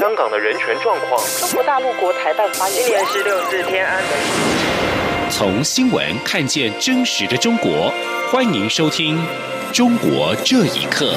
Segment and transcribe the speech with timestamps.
[0.00, 1.22] 香港的人权状况。
[1.40, 4.10] 中国大陆国台办发言今年十六次天安门。
[5.28, 7.92] 从新闻看见真实的中国，
[8.32, 9.18] 欢迎收听
[9.74, 11.12] 《中国这一刻》。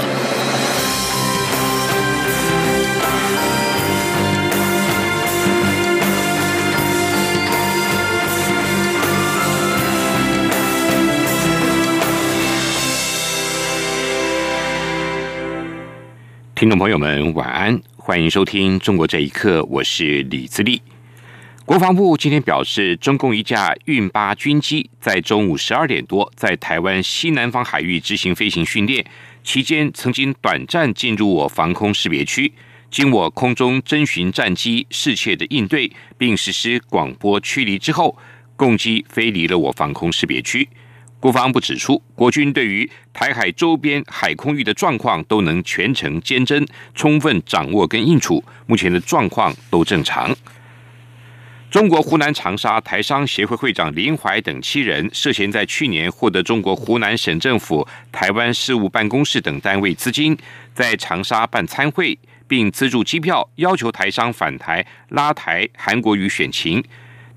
[16.53, 20.81] 听众朋友们，晚安，欢迎收听《中国这一刻》，我是李自立。
[21.63, 29.05] 国防部今天表示，中共一架运八军机在中午十二点多在台湾西南方海域执行飞行训练
[29.41, 32.51] 期间，曾经短暂进入我防空识别区，
[32.91, 38.17] 经我空中侦巡战机适切的应对，并实施广播驱离之后，
[38.57, 40.67] 共机飞离了我防空识别区。
[41.23, 50.35] 国防部指出，国军对于台海周边海空域的状况都能全程监侦，充分掌握跟应处，目前的状况都正常。
[51.71, 60.37] 中国湖南长沙台商协会会长林怀等七人涉嫌在去年获得中国湖南省政府台湾事务办公室等单位资金，
[60.73, 66.83] 在长沙办参会，并资助机票，要求台商返台拉台韩国瑜选情。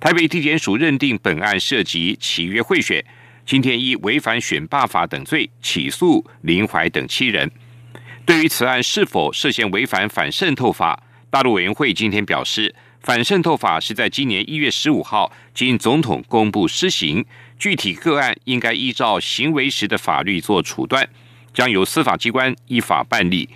[0.00, 3.05] 台北地检署认定本案涉及契约贿选。
[3.47, 7.48] 今天依违反选罢法等罪起诉林怀等七人。
[8.25, 17.25] 对于此案是否涉嫌违反反渗透法，大陆委员会今天表示，反渗透法是在今年一月十五号经总统公布施行，
[17.56, 21.08] 具体个案应该依照行为时的法律做处断，
[21.55, 23.48] 将由司法机关依法办理。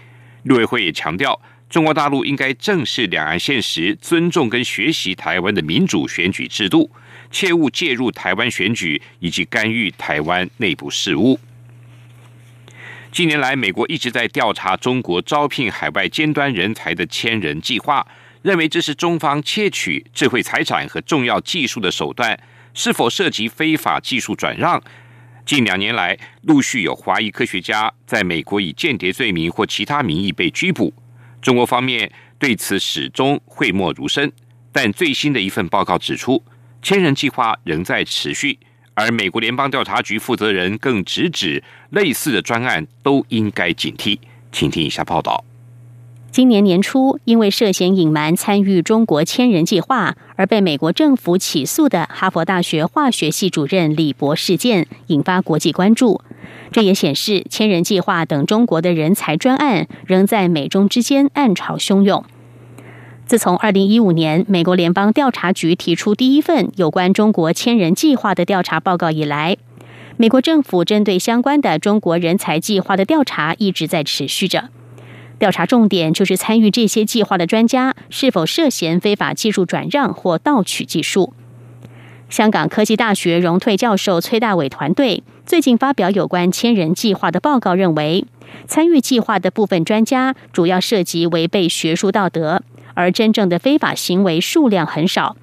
[0.45, 6.89] 陆委会也强调，中国大陆应该正视两岸现实，尊重跟学习台湾的民主选举制度。
[7.31, 11.39] 切勿介入台湾选举以及干预台湾内部事务。
[13.13, 18.07] 近年来，美国一直在调查中国招聘海外尖端人才的千人计划，
[18.43, 22.39] 认为这是中方窃取智慧财产和重要技术的手段，
[22.73, 24.81] 是否涉及非法技术转让？
[25.45, 30.95] 近两年来，陆续有华裔科学家在美国以间谍罪名或其他名义被拘捕。
[31.43, 34.31] 中国方面对此始终讳莫如深，
[34.71, 36.41] 但最新的一份报告指出。
[36.83, 38.59] 千人计划仍在持续，
[38.95, 44.19] 而美国联邦调查局负责人更直指，类似的专案都应该警惕。
[44.51, 45.45] 请听一下报道。
[46.33, 56.21] 今年年初，因为涉嫌隐瞒参与中国千人计划而被美国政府起诉的哈佛大学化学系主任李博事件，引发国际关注。
[56.71, 62.25] 这也显示，千人计划等中国的人才专案仍在美中之间暗潮汹涌。
[63.31, 69.57] 自从二零一五年美国联邦调查局提出第一份有关中国千人计划的调查报告以来，
[70.17, 74.71] 美国政府针对相关的中国人才计划的调查一直在持续着。
[75.39, 81.33] 调查重点就是参与这些计划的专家是否涉嫌非法技术转让或盗取技术。
[82.29, 88.25] 香港科技大学荣退教授崔大伟团队最近发表有关千人计划的报告，认为
[88.67, 92.65] 参与计划的部分专家主要涉及违背学术道德。
[92.95, 95.37] 而真正的非法行为数量很少。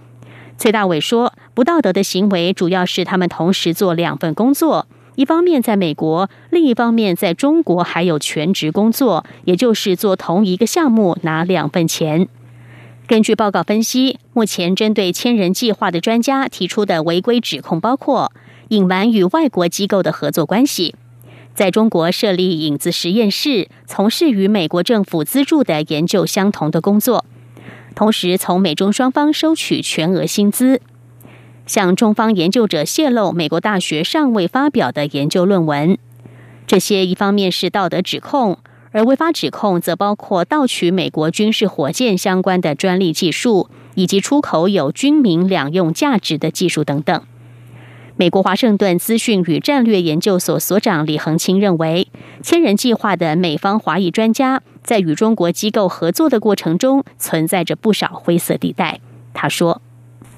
[0.57, 12.27] 崔大伟说，不道德的行为主要是他们同时做两份工作，一方面在美国，另一方面在中国还有全职工作，也就是做同一个项目拿两份钱。
[13.05, 18.31] 根据报告分析，目前针对千人计划的专家提出的违规指控包括
[18.69, 20.95] 隐瞒与外国机构的合作关系。
[21.53, 27.25] 在中国设立影子实验室，从事与美国政府资助的研究相同的工作。
[27.97, 30.81] 同时，从美中双方收取全额薪资，
[31.65, 35.97] 向中方研究者泄露美国大学尚未发表的研究论文。
[36.67, 38.59] 这些一方面是道德指控，
[38.91, 47.23] 而违法指控则包括盗取美国军事火箭相关的专利技术，以及出口有军民两用价值的技术等等。
[48.19, 52.07] 美国华盛顿资讯与战略研究所所长李恒清认为，
[52.41, 58.99] 千人计划的美方华裔专家在与中国机构合作的过程中，存在着不少灰色地带。
[59.35, 59.79] 他说：“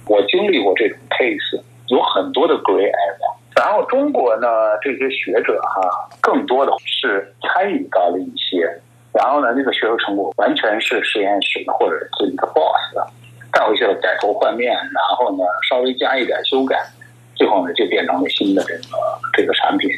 [0.08, 3.40] 我经历过这种 case，有很多的 gray area。
[3.56, 4.48] 然后中国呢，
[4.82, 8.68] 这些学者哈，更多的是参与到了一些，
[9.14, 13.10] 然后呢，那个学术成果完全是实验室或者是一个 boss
[13.54, 16.76] 带回去了，改头换面，然后呢，稍微加一点修改。”
[17.40, 18.82] 最后呢，就变成了新的这个
[19.34, 19.90] 这个产品。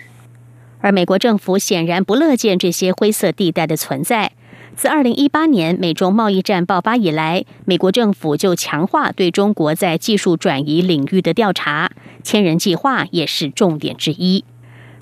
[0.80, 4.32] 而美国政府显然不乐见这些灰色地带的存在。
[4.76, 11.92] 自二零一八年美中贸易战爆发以来，美国政府就强化对中国在技术转移领域的调查，
[12.24, 14.46] 千人计划也是重点之一。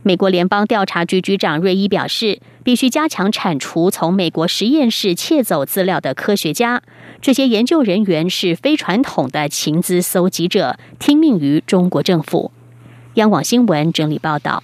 [0.01, 6.81] 美国联邦调查局局长瑞伊表示，必须加强铲除从美国实验室窃走资料的科学家。
[7.21, 12.51] 这些研究人员是非传统的情资搜集者，听命于中国政府。
[13.15, 14.63] 央广新闻整理报道。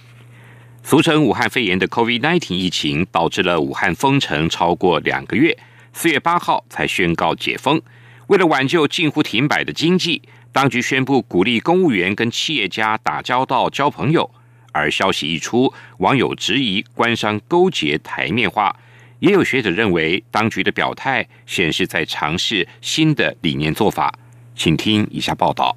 [0.82, 5.58] 俗称武汉肺炎的 COVID-19 疫情，导致了武汉封城超过两个月，
[5.92, 7.82] 四月八号才宣告解封。
[8.28, 10.22] 为了挽救近乎停摆的经济，
[10.52, 14.30] 当局宣布鼓励公务员跟企业家打交道、交朋友。
[14.76, 18.76] 而消息一出，网友质疑官商勾结台面化，
[19.20, 24.12] 也有学者认为当局的表态显示在尝试新的理念做法。
[24.54, 25.76] 请听以下报道：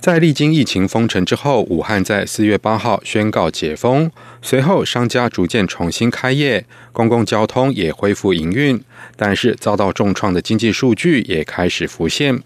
[0.00, 4.10] 在历经疫情封城之后，武汉在四月八号宣告解封，
[4.42, 8.80] 随后商家逐渐重新开业，公共交通也恢复营运，
[9.16, 12.42] 但是遭到重创的经济数据也开始浮现。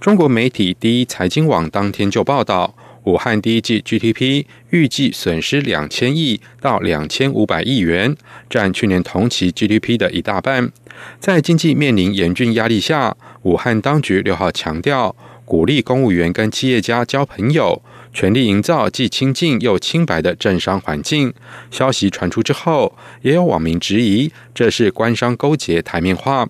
[0.00, 2.74] 中国媒体第一财经网当天就报道。
[3.04, 8.16] 武汉第一季 GDP 预计损失两千亿到两千五百亿元，
[8.48, 10.72] 占去年同期 GDP 的一大半。
[11.20, 15.14] 在经济面临严峻压力下，武汉当局六号强调，
[15.44, 17.82] 鼓励公务员跟企业家交朋友，
[18.14, 21.34] 全力营造既清净又清白的政商环境。
[21.70, 26.48] 消息传出之后，也有网民质疑这是官商勾结台面化。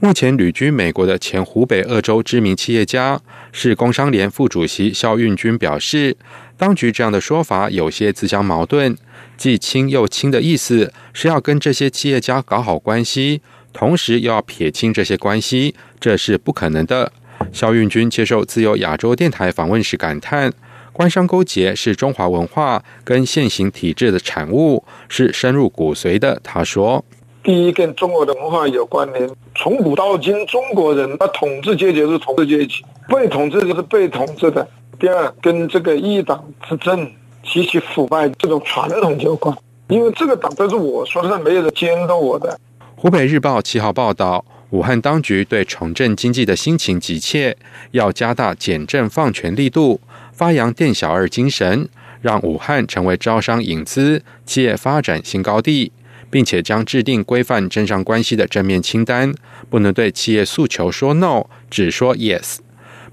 [0.00, 6.16] 目前旅居美国的前湖北鄂州知名企业家、市工商联副主席肖运军表示，
[6.56, 8.96] 当局这样的说法有些自相矛盾。
[9.36, 13.40] 既亲又亲的意思是要跟这些企业家搞好关系，
[13.72, 17.10] 同时又要撇清这些关系，这是不可能的。
[17.52, 20.52] 肖运军接受自由亚洲电台访问时感叹
[20.94, 27.04] ：“官商勾结是中华文化跟现行体制的产物，是深入骨髓的。”他说。
[27.42, 29.30] 第一，跟中国的文化有关联。
[29.54, 34.68] 从古到今，中国人他统治阶级是统治阶级，被统治就是被统治的。
[34.98, 37.10] 第二，跟这个一党执政
[37.42, 39.56] 极其腐败这种传统有关。
[39.88, 42.58] 因为这个党都是我说的，没有人监督我的。
[42.96, 47.56] 湖北日报七号报道，武汉当局对重振经济的心情急切，
[47.92, 50.00] 要加大减政放权力度，
[50.32, 51.88] 发扬店小二精神，
[52.20, 55.92] 让武汉成为招商引资、企业发展新高地。
[56.30, 59.34] 并且将制定规范政商关系的正面清单，
[59.68, 62.58] 不能对企业诉求说 no，只说 yes。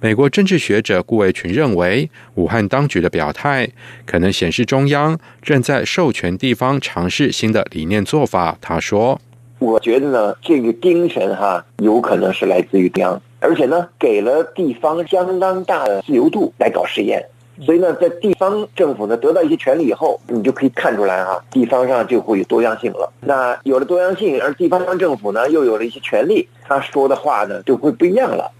[0.01, 3.67] 美国政治学者顾维群认为，武汉当局的表态
[4.05, 8.57] 可能显示中央正在授权地方尝试新的理念做法。
[8.59, 9.19] 他说
[9.57, 17.25] ：“我觉得呢，这个精神哈，有可能是来自于中央，而且呢，给了地方相当大的自由度来搞实验。”
[17.61, 23.11] 所以呢，在地方政府呢得到一些权利以后，你就可以看出来啊，地方上就会有多样性了。
[23.21, 28.51] 那有了多样性，而地方政府呢又有了一些权利，他说的话呢就会不一样了。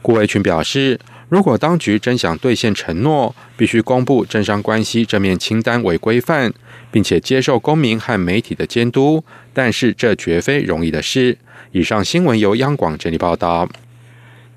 [0.00, 0.98] 顾维群表示，
[1.28, 6.52] 如果当局真想兑现承诺，必须公布政商关系这面清单为规范，
[6.90, 9.22] 并且接受公民和媒体的监督。
[9.52, 11.36] 但是这绝非容易的事。
[11.72, 13.68] 以上新闻由央广整理报道。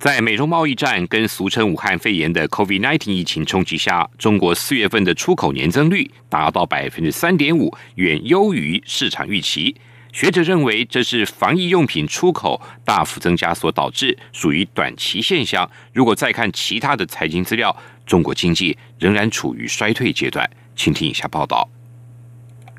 [0.01, 9.75] 在美中贸易战跟俗称武汉肺炎的 COVID-19 疫情冲击下，中国四月份的出口年增率达到百分之三点五，远优于市场预期。
[10.11, 15.69] 学者认为，这是防疫用品出口大幅增加所导致，属于短期现象。
[15.93, 20.49] 如果再看其他的财经资料，中国经济仍然处于衰退阶段。
[20.75, 21.69] 请听以下报道。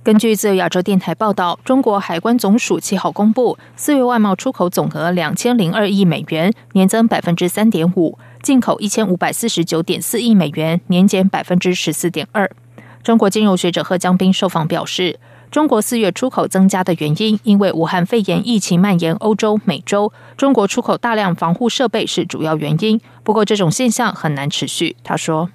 [0.05, 12.51] 根据自由亚洲电台报道，中国海关总署七号公布，四月外贸出口总额两千零二亿美元，年增百分之三点五；进口一千五百四十九点四亿美元，年减百分之十四点二。
[13.05, 15.21] 中国金融学者贺江斌受访表示，
[15.53, 23.01] 中国四月出口增加的原因，因为武汉肺炎疫情蔓延欧洲、美洲，中国出口大量防护设备是主要原因。
[23.23, 24.97] 不过，这种现象很难持续。
[25.05, 25.49] 他说。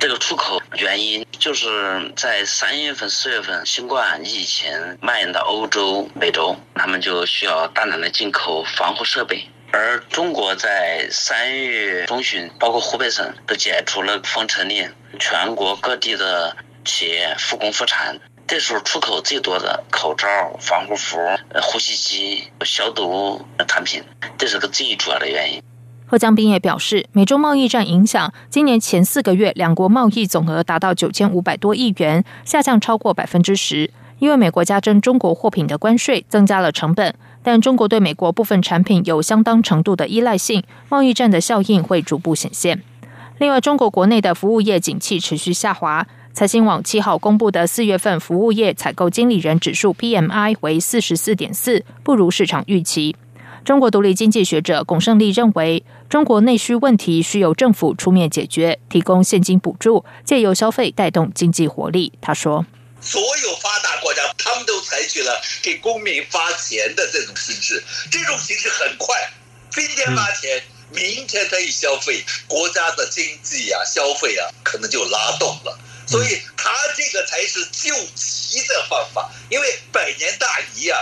[0.00, 9.46] 这个出口原因就是在三月份、四月份，新冠疫情蔓延到欧洲、美洲，他们就需要大量的进口防护设备。
[9.72, 18.18] 而中国在三月中旬，包括湖北省都解除了封城令，全国各地的企业复工复产。
[18.46, 20.26] 这时候出口最多的口罩、
[20.60, 21.18] 防护服、
[21.60, 24.02] 呼吸机、消毒产品，
[24.38, 25.62] 这是个最主要的原因。
[26.10, 33.88] 贺江斌也表示，美中贸易战影响，今年前四个月两国贸易总额达到九千五百多亿元，下降超过百分之十。
[34.18, 37.14] 因为美国加征中国货品的关税，增加了成本，
[37.44, 42.82] 但中国对美国部分产品有相当程度的依赖性，贸易战的效应会逐步显现。
[43.38, 46.04] 另外，中国国内的服务业景气持续下滑。
[46.32, 53.14] 财新网七号公布的四月份服务业采购经理人指数 PMI 为四十四点四，不如市场预期。
[53.64, 62.12] 中国独立经济学者龚胜利认为，中国内需问题需由政府出面解决，提供现金补助，借由消费带动经济活力。
[62.22, 62.64] 他说
[63.00, 69.14] ：“所有发达国家他们都采取了给公民发钱的这种形式，这种形式很快，
[69.70, 70.62] 今天发钱，
[70.92, 75.78] 明天可以消费，国家的经济啊、消费啊，可能就拉动了。
[76.06, 80.98] 所以，他这个才是救急的方法，因为百年大移啊。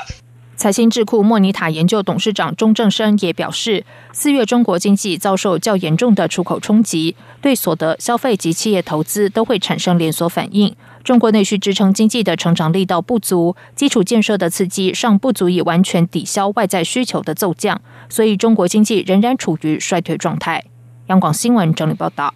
[0.58, 10.74] 财新智库莫尼塔研究董事长钟正生也表示，四月中国经济遭受较严重的出口冲击，对所得、消费及企业投资都会产生连锁反应。
[11.04, 20.64] 中国内需支撑经济的成长力道不足，基础建设的刺激尚不足以完全抵消外在需求的骤降，所以中国经济仍然处于衰退状态。
[21.06, 22.34] 央广新闻整理报道。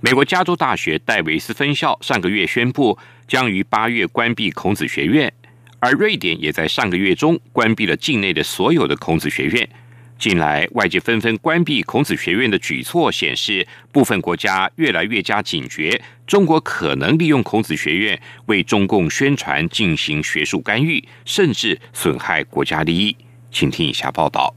[0.00, 5.32] 美国加州大学戴维斯分校上个月宣布将于八月关闭孔子学院。
[5.84, 9.68] 而瑞典也在上个月中关闭了境内的所有的孔子学院。
[10.18, 23.14] 近来，外界纷纷关闭孔子学院的举措，显示部分国家越来越加警觉，中国可能利用孔子学院为中共宣传进行学术干预，甚至损害国家利益。
[23.52, 24.54] 请听以下报道。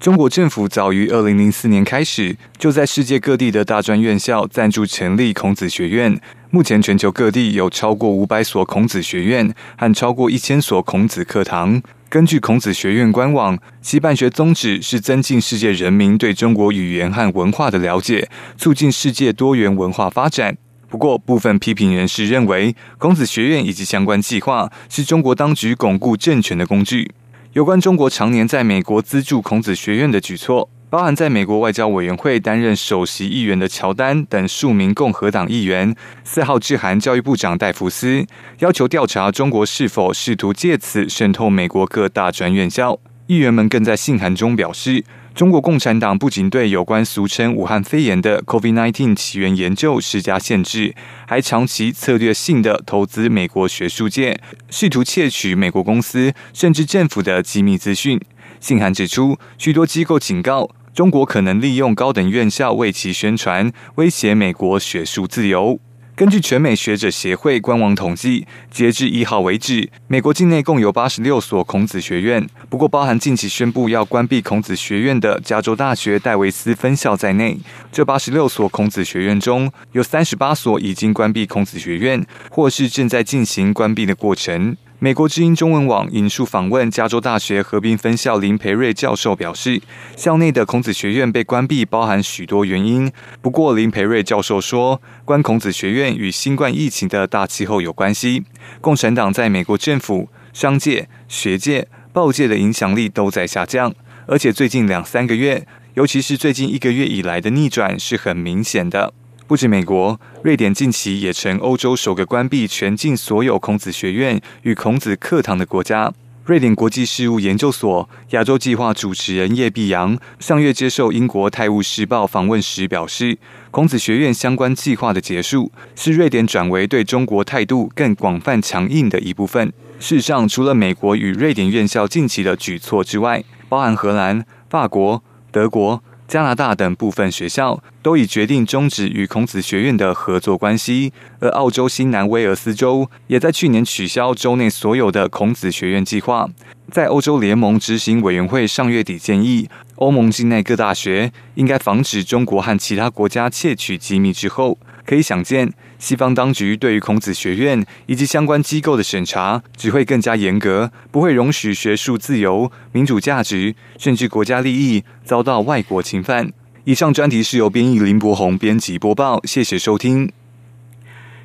[0.00, 6.18] 中国政府早于二零零四年开始，就在世界各地的大专院校赞助成立孔子学院。
[6.56, 11.82] 目前，全球各地有超过五百所孔子学院和超过一千所孔子课堂。
[12.08, 20.56] 根据孔子学院官网，其办学宗旨是增进世界人民对中国语言和文化的了解，促进世界多元文化发展。
[20.88, 27.12] 不过，部分批评人士认为，孔子学院以及相关计划是中国当局巩固政权的工具。
[27.52, 30.70] 有关中国常年在美国资助孔子学院的举措。
[30.88, 38.24] 包含在美国外交委员会担任首席议员的乔丹等数名共和党议员，四号致函教育部长戴福斯，
[38.60, 42.98] 要求调查中国是否试图借此渗透美国各大专院校。
[43.26, 45.02] 议员们更在信函中表示，
[45.34, 50.94] 中国共产党不仅对有关俗称武汉肺炎的 COVID-19 起源研究施加限制，
[51.26, 54.38] 还长期策略性的投资美国学术界，
[54.70, 58.20] 试图窃取美国公司甚至政府的机密资讯。
[58.66, 65.78] 信函指出，许多机构警告中国可能利用高等院校为其宣传，威胁美国学术自由。
[66.16, 72.44] 根据全美学者协会官网统计，截至一号为止，美国境内共有八十六所孔子学院。
[72.68, 77.56] 不过，包含近期宣布要关闭孔子学院的加州大学戴维斯分校在内，
[77.92, 84.76] 这八十六所孔子学院中有三十八所已经关闭孔子学院，或是正在进行关闭的过程。
[84.98, 89.82] 美国之音中文网引述访问加州大学河滨分校林培瑞教授表示，
[90.16, 93.12] 校内的孔子学院被关闭包含许多原因。
[93.42, 98.44] 不过，林培瑞教授说，关孔子学院与新冠疫情的大气候有关系。
[98.80, 103.94] 共产党在美国政府、商界、学界、报界的影响力都在下降，
[104.26, 109.12] 而且最近两三个月，尤其是最近一个月以来的逆转是很明显的。
[109.48, 116.12] 不止美国，瑞典近期也成欧洲首个关闭全境所有孔子学院与孔子课堂的国家。
[116.44, 123.38] 瑞典国际事务研究所亚洲计划主持人叶碧阳上月接受英国《泰晤士报》访问时表示，
[123.70, 129.72] 孔子学院相关计划的结束是瑞典转为对中国态度更广泛强硬的一部分。
[130.00, 135.22] 事实上，除了美国与瑞典院校近期的举措之外，包含荷兰、法国、
[135.52, 136.02] 德国。
[136.28, 146.48] 加拿大等部分学校都已决定终止与孔子学院的合作关系，而澳洲新南威尔斯州也在去年取消州内所有的孔子学院计划。
[146.88, 155.72] 在欧洲联盟执行委员会上月底建议，欧盟境内各大学应该防止中国和其他国家窃取机密之后，可以想见。
[155.98, 166.52] 西方当局对于孔子学院以及相关机构的审查只会更加严格，不会容许学术自由、民主价值甚至国家利益遭到外国侵犯。
[166.86, 170.30] 以上专题是由编译林博宏编辑播报，谢谢收听。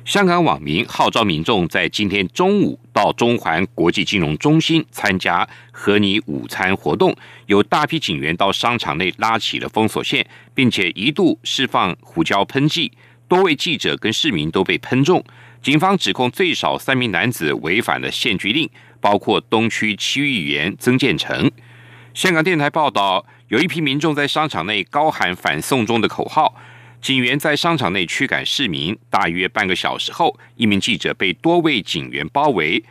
[0.04, 7.12] 香港网民号召民众在今天中午到中环国际金融中心参加和你午餐活动，
[7.46, 12.92] 有大批警员到商场内拉起了封锁线，并且一度释放胡椒喷剂。
[13.26, 15.24] 多位记者跟市民都被喷中，
[15.60, 18.70] 警方指控最少三名男子违反了限聚令，
[19.00, 21.50] 包括东区区议员曾建成。
[22.14, 26.56] 香港电台报道，有一批民众在商场内高喊“反送中”的口号，
[27.02, 28.98] 警员在商场内驱赶市民。
[29.10, 32.82] 大约半个小时后，一名记者被多位警员包围，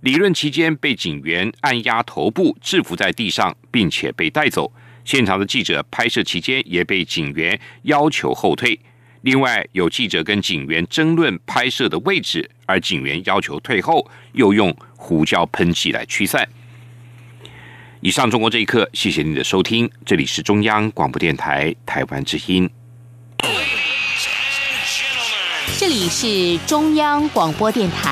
[0.00, 4.72] 理论期间被警员按压头部，制服在地上，并且被带走。
[5.04, 8.80] 现场的记者拍摄期间也被警员要求后退。
[9.20, 16.48] 另外，有记者跟警员争论拍摄的位置，而警员要求退后，又用胡椒喷剂来驱散。
[18.00, 22.68] 以上，中国这一刻，谢谢您的收听，这里是中央广播电台台湾之音。
[25.78, 28.10] 这里是中央广播电台。